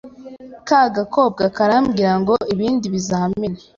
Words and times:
ka 0.67 0.81
gakobwa 0.95 1.43
karambwira 1.55 2.11
ngo 2.21 2.33
ibindi 2.53 2.85
bizamini 2.93 3.59